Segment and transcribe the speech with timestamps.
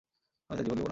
[0.49, 0.89] আমি তার জীবন নেব না।